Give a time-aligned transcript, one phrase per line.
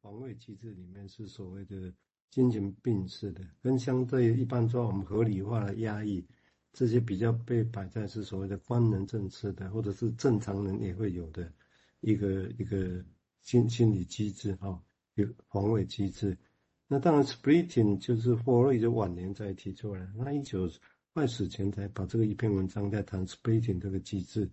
[0.00, 1.92] 防卫机制里面是所谓的
[2.30, 6.24] 精神病式的，跟相对一般说我们合理化的压抑，
[6.72, 11.52] 这些比较被摆在是所谓的官能政治的，或者是正常人也会有的
[12.00, 13.04] 一个一个
[13.40, 14.80] 心心理机制哈，
[15.14, 16.36] 有防卫机制。
[16.86, 20.70] 那当然，splitting 就是弗洛伊德晚年才提出来，那一九
[21.12, 24.48] 快死前才把这个一篇文章在谈 splitting 这个机制。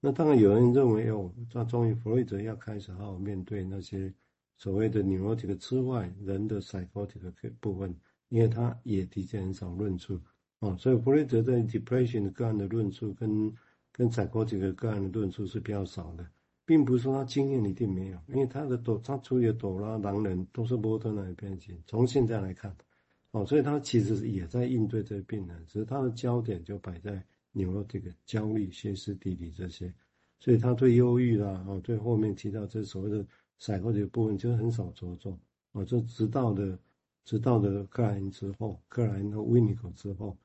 [0.00, 4.12] 那当然有人认为哦，他终于弗洛伊德要开始好好面对那些
[4.56, 7.94] 所谓的 neurotic 之外人的 psychotic 部分，
[8.28, 10.20] 因为他也的确很少论述
[10.60, 13.52] 啊，所以弗雷德在 depression 的个案的论述跟
[13.92, 16.26] 跟 psychotic 个案的论述是比较少的。
[16.68, 21.80] 并不是说他经验一定没有，因为他的朵，他处理的朵拉狼人都是波特那一边去。
[21.86, 22.74] 从现在来看，
[23.30, 29.94] 哦，所以他其实也在应对这个病人，只是他的焦点就摆在 neurotic 焦虑、歇斯底里这些，
[30.40, 33.24] 所以他对忧郁啦，哦，对后面提到这所谓的
[33.58, 35.38] 彩虹的一部分就很少着重，
[35.72, 36.78] 哦，就直到的，
[37.24, 40.36] 直到的克莱因之后，克莱因和维尼口之后，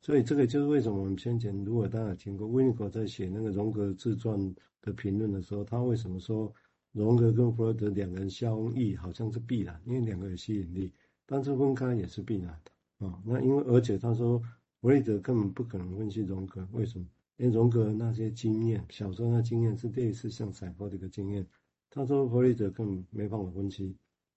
[0.00, 4.54] 所以这个就是为什么我们先前如果大家听过维尼口在写那个荣格自传。
[4.80, 6.50] 的评论的时候，他为什么说
[6.92, 9.78] 荣格跟弗洛德两个人相遇好像是必然？
[9.84, 10.92] 因为两个有吸引力，
[11.26, 13.20] 但是分开也是必然的啊。
[13.26, 14.38] 那因为而且他说
[14.80, 17.04] 弗洛德根本不可能分析荣格，为什么？
[17.38, 21.44] 因为荣格那些经验，小时候那经验是类似像赛博的一个经验。
[21.90, 23.96] 他说弗洛伊德根本没办法分析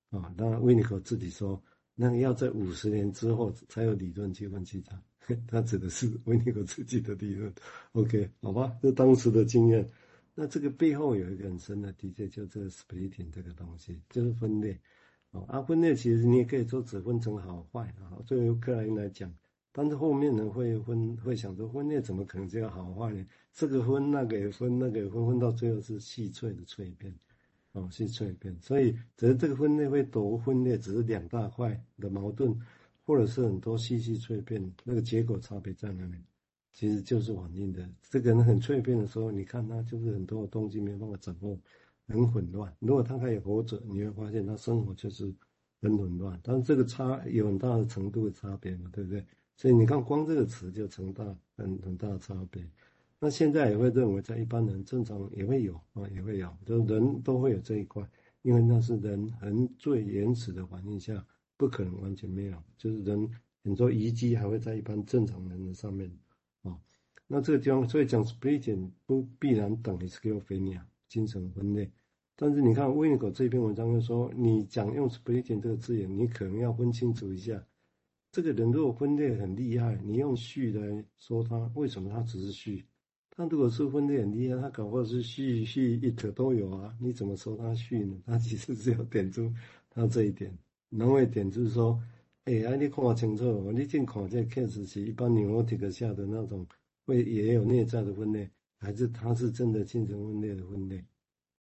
[0.09, 0.33] 啊。
[0.37, 1.61] 当然维尼口自己说，
[1.95, 5.01] 那要在五十年之后才有理论去分析他。
[5.47, 7.53] 他指的是维尼口自己的理论。
[7.91, 9.87] OK，好吧，这当时的经验。
[10.33, 14.79] 那这个背后有一个很深的，的确就这个 splitting 这个东西，就是分裂。
[15.31, 18.17] 哦，啊，分裂其实你也可以说只分成好坏啊。
[18.25, 19.31] 作为克莱因来讲，
[19.71, 23.25] 但是后面呢会分，会想说分裂怎么可能只有好坏呢？
[23.53, 27.13] 这个分那个也分，那个也分，分到最后是细碎的碎片，
[27.73, 28.55] 哦，是碎片。
[28.61, 32.57] 所以只是这个分裂会多分裂，只是两大块的矛盾，
[33.05, 36.17] 或者是很多细细碎片，那个结果差别在哪里？
[36.73, 41.57] 其实就是反映的，这个人很脆片的时候，你看他就是很多的东西没办法掌握，
[42.07, 42.73] 很混乱。
[42.79, 45.25] 如果他还有活着，你会发现他生活就是
[45.81, 46.39] 很混乱。
[46.41, 49.25] 但是这个差有很大的程度的差别嘛，对不对？
[49.57, 51.23] 所以你看光这个词就成大
[51.57, 52.65] 很很大的差别。
[53.23, 58.03] 那现在也会认为，在一般人正常也会有啊，也会有，就是人都会有这一块，
[58.41, 61.23] 因为那是人很最原始的环境下，
[61.55, 63.29] 不可能完全没有，就是人
[63.63, 66.11] 很多遗迹还会在一般正常人的上面。
[66.63, 66.75] 啊，
[67.27, 71.91] 那这个地方，所以讲 splitting 不必然等于 schizophrenia 精神分裂。
[72.35, 77.63] 但是你看维尼口这篇文章就说，你讲用 splitting 这个字眼，你可能要分清楚一下，
[78.31, 82.83] 这个人如果分裂很厉害，你用序来说他，为什么他只是序？
[83.35, 88.21] 他如果是分裂很厉害，他搞不好是序序 it 都有啊，你怎么说他序呢？
[88.25, 89.51] 他其实只有点出
[89.89, 90.55] 他这一点，
[90.89, 92.01] 能为点就是说。
[92.45, 96.65] 哎、欸，啊，你看清楚，你净看这 case 是一般 neurotic 下的那种，
[97.05, 98.49] 会也有内在的分裂，
[98.79, 101.05] 还是他是真的精神分裂的分裂？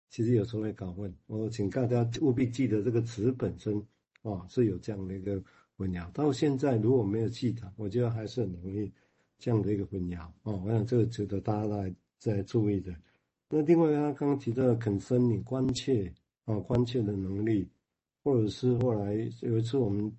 [0.09, 1.15] 其实有时候会搞混。
[1.27, 3.77] 我请大家务必记得这个词本身
[4.23, 5.41] 啊是有这样的一个
[5.77, 6.11] 混淆。
[6.13, 8.91] 到现在如果没有记得，我觉得还是很容易
[9.41, 10.33] 这样的一个混淆啊。
[10.45, 12.95] 我想这个值得大家来再注意的。
[13.49, 16.15] 那另外他刚刚提到的 concerning 关切
[16.45, 17.69] 啊，关切的能力，
[18.23, 20.13] 或者是后来有一次我们。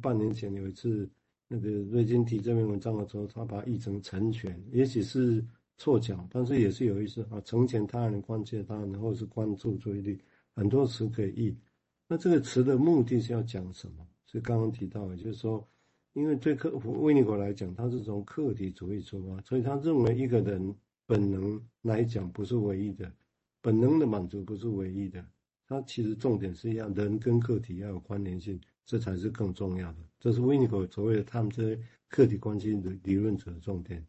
[0.00, 1.10] 半年前有一次，
[1.48, 5.44] 那个瑞金提这篇文章的时候，他把它译成成全，也许是
[5.76, 7.40] 错讲，但是也是有意思啊。
[7.40, 10.16] 成全他人，关切他人，或者是关注注意力，
[10.54, 11.58] 很多词可以译。
[12.06, 14.06] 那这个词的目的是要讲什么？
[14.26, 15.68] 是刚刚提到的，就是说，
[16.14, 20.74] 因为对克维尼口来讲，他是从客体主义出发，所以他认为一个人
[21.06, 23.12] 本能来讲不是唯一的，
[23.60, 25.22] 本能的满足不是唯一的。
[25.68, 28.58] 他其实重点是要人跟个体要有关联性。
[28.86, 34.04] 这才是更重要的，这是维尼口所谓的他们这些客体关系的理论者的重点。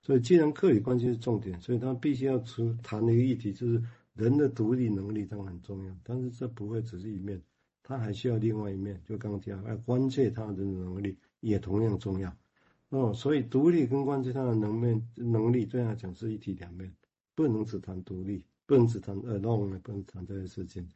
[0.00, 3.82] 所以，既然客体关系是重点，所以他必须要出谈的一个议题，就是
[4.14, 7.38] 人的独立能力当然很重要，但是这不会只是一面，
[7.82, 8.98] 他还需要另外一面。
[9.04, 12.34] 就刚刚提到，要关切他人的能力也同样重要。
[12.88, 16.92] 哦，所以独立跟关切他的能面能力，对他讲是一体两面，
[17.34, 20.88] 不能只谈独立，不能只谈 alone，不能谈这些事情。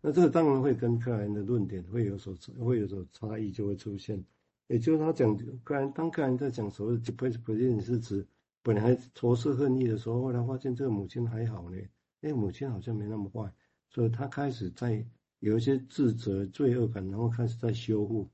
[0.00, 4.22] 那这个当然会跟克莱因的论点会有所会有所差异，就会出现。
[4.66, 8.26] 也就是他讲克莱因，当克莱因在讲所谓的 depression 是指
[8.62, 11.78] 本来仇视恨意的时候，后来发现这个母亲还好呢，
[12.22, 13.52] 哎，母亲好像没那么坏，
[13.90, 15.06] 所以他开始在
[15.38, 18.28] 有一些自责、罪恶感，然后开始在修复。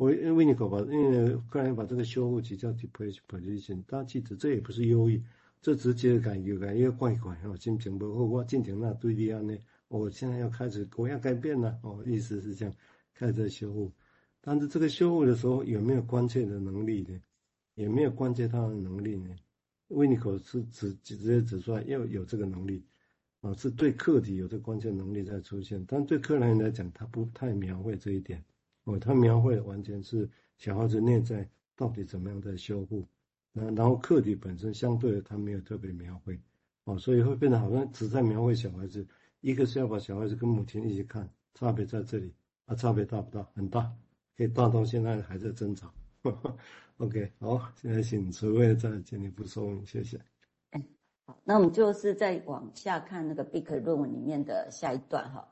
[0.00, 5.22] 我因为维尼口把因为克莱因把这个修复起叫 depression，大家记得这也不是忧郁，
[5.60, 9.54] 这直接感觉感觉怪怪哦，心情不好，我进行那对立案呢。
[9.88, 12.74] 我现在要开始，我要改变了哦，意思是这样，
[13.12, 13.92] 开始在修复。
[14.40, 17.20] 但是这个修复的时候有没有关切的能力呢？
[17.74, 19.36] 有没有关切他的能力呢？
[19.88, 22.82] 维尼口是指直接指出来要有这个能力，
[23.42, 25.84] 啊，是对客体有这关键能力在出现。
[25.86, 28.42] 但对克莱来讲，他不太描绘这一点，
[28.90, 33.06] 哦，他描绘的完全是小孩子内在到底怎么样在修复，
[33.52, 36.40] 那然后客体本身相对的他没有特别描绘，
[36.84, 39.06] 哦，所以会变得好像只在描绘小孩子，
[39.40, 42.34] 一个是要把小孩子跟母亲一起看，差别在这里，
[42.66, 43.46] 啊，差别大不大？
[43.54, 43.92] 很大。
[44.36, 45.92] 可以大到现在还在挣扎。
[46.96, 50.18] OK，好，现在请慈惠再进一步说明，谢谢。
[50.70, 50.82] 嗯，
[51.26, 55.46] 好，那我们就是再往下看那个 Becker 论文里面的下一段哈。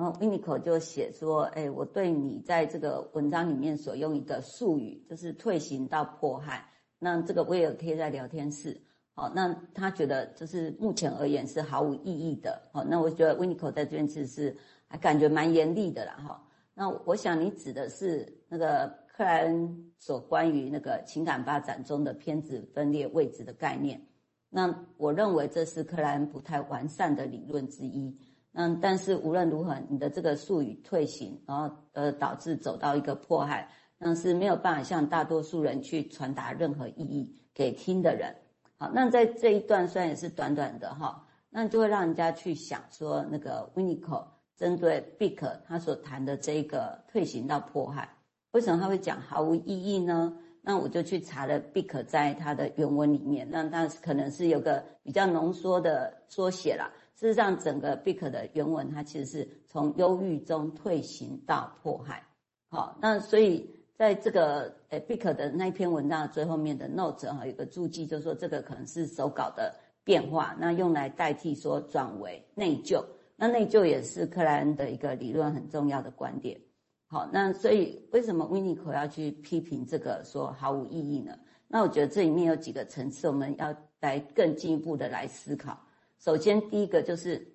[0.00, 6.66] 然后 Winnicott 就写说，哎，我对你在这个文章里面所用一个术语，就是退行到迫害，
[6.98, 8.80] 那这个我也有贴在聊天室。
[9.12, 12.62] 好，那他觉得就是目前而言是毫无意义的。
[12.72, 14.56] 好，那我觉得 w i n n i c o 在这边其实是
[14.88, 16.16] 还感觉蛮严厉的啦。
[16.26, 16.42] 哈。
[16.72, 24.00] 那我想你指的是那个克莱恩所关于那个情感发展中的偏子分裂位置的概念。
[24.48, 28.16] 那我认为这是克莱恩不太完善的理论之一。
[28.52, 38.34] 嗯但是无论如何，你的这个术语退行，然后呃导致走到一个迫害，那是没有办法向大多数人去传达任何意义给听的人。
[38.76, 44.24] 好，那在这一段虽然也是短短的哈，那就会让人家去想说那个 Winiko
[44.56, 48.08] 针对 Bick 他所谈的这个退行到迫害，
[48.52, 50.36] 为什么他会讲毫无意义呢？
[50.62, 56.90] 那我就去查了 Bick 在他的原文里面，那他可能是有个比较浓缩的缩写啦。
[57.20, 62.26] 事实上，整个 Becc 的原文，它其实是从忧郁中退行到迫害。
[62.70, 73.04] 好，那所以在这个诶 Becc 的那篇文章的最后面的 note 哈，有个注记，就是说这个可能是手稿的变化，那用来代替说转为内疚。
[73.36, 76.58] 那内疚也是克莱恩的一个理论很重要的观点。
[77.06, 81.38] 好，那所以为什么维尼口要去批评这个说毫无意义呢？
[81.68, 85.78] 那我觉得这里面有几个层次，我们要来更进一步的来思考。
[86.22, 87.50] 首先，第一个就是，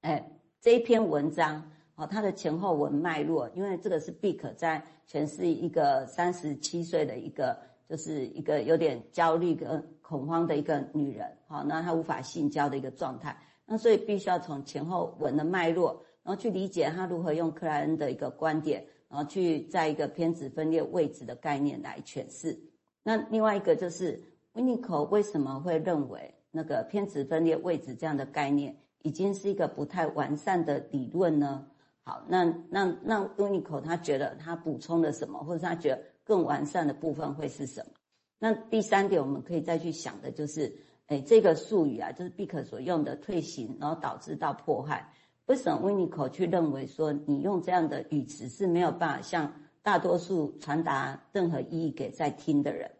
[0.00, 0.28] 哎，
[0.60, 7.56] 这一篇文章，哦，它的前后文脉络，因为这个是毕可在诠释一个三十七岁的一个，
[7.88, 13.40] 就是一个有点焦虑跟恐慌的一个女人，好，那她无法性交的一个状态。
[13.64, 22.58] 那所以必须要从前后文的脉络，然后去理解她如何用克莱恩的一个观点，然后去在一个偏子分裂位置的概念来诠释。
[23.04, 24.20] 那另外一个就是
[24.54, 31.66] 维尼口为什么会认为那个偏子分裂位置这样的概念已经是一个不太完善的理论呢？
[32.04, 37.92] 好，那那那维尼口他觉得他补充了什么，或者他觉得更完善的部分会是什么？
[38.38, 40.72] 那第三点我们可以再去想的就是。
[41.08, 45.12] 哎，这个术语啊，就是毕克所用的退行，然后导致到迫害。
[45.46, 49.52] 为什么维尼口去认为说你用这样的语词是没有办法向
[49.82, 52.90] 大多数传达任何意义给在听的人？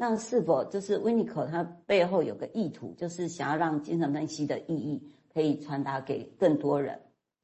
[0.00, 5.02] 那是否就是维尼口他背后有个意图，就是想要让精神分析的意义
[5.34, 6.96] 可以传达给更多人？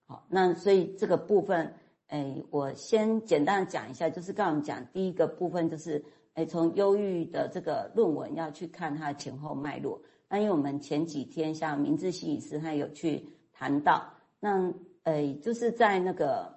[0.06, 1.74] 好，那所以这个部分，
[2.06, 6.02] 哎，我先简单讲一下，就是刚我们讲第一个部分就是。
[6.36, 10.02] 诶，从忧郁的这个论文要去看它的前后脉络。
[10.28, 14.74] 那因为我们前几天像明志心理师他有去谈到，那
[15.04, 16.52] 诶就是在那个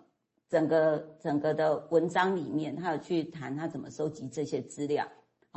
[0.50, 5.08] 整个整个的文章里面，他有去谈他怎么收集这些资料。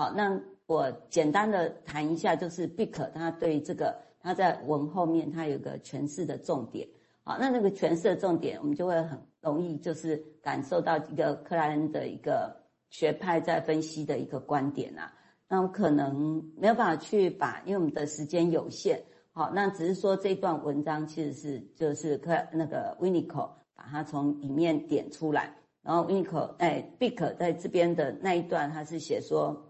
[0.00, 6.88] 好，那我简单的谈一下，就是 Becker 他对这个他在文后面他有个诠释的重点。
[7.22, 12.58] 好，那那个诠释的重点，我们就会很容易就是感受到一个克莱恩的一个。
[12.88, 15.12] 学派在分析的一个观点啊，
[15.46, 19.00] 那我可能没有办法去把，因为我们的时间有限，
[19.32, 29.69] 好，那只是说这段文章其实是就是克那个 w i n n i c o 把它从里面点出来，然后 Winnicott 哎，Becker 在这边的那一段他是写说，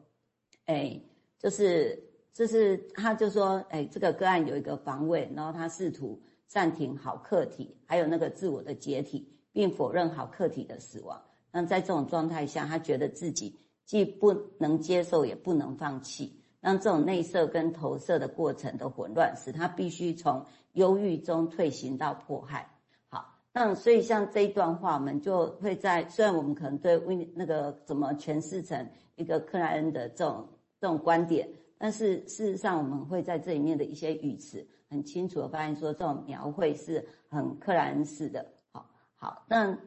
[0.71, 1.01] 哎，
[1.37, 2.01] 就是
[2.33, 11.21] 就是他就说，哎，这个个案有一个防卫，然后他试图暂停好客体，还有那个自我的解体，并否认好客体的死亡。
[11.51, 16.37] 那在这种状态下，他觉得自己既不能接受，也不能放弃。
[16.61, 22.71] 让这种内射跟投射的过程的混乱，使他必须从忧郁中退行到迫害。
[23.09, 26.97] 好，那所以像这一段话，我们就会在虽然我们可能对
[27.35, 30.47] 那个怎么诠释成一个克莱恩的这种
[30.81, 38.47] 这种观点，但是事实上我们会在这里面的一些语词，很清楚的发现说，这种描绘是很克莱恩式的。
[38.73, 39.79] 好，好，那。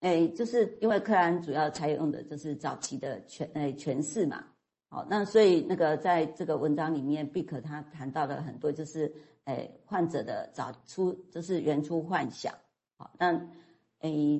[0.00, 4.44] 哎，就是因为克莱恩主要采用的就是早期的诠哎诠释嘛，
[4.90, 9.12] 好，那所以那个在这个文章里面，毕可他谈到了很多，就是
[9.44, 12.54] 诶患者的找出就是原初幻想，
[12.98, 13.40] 好，那
[14.00, 14.38] 诶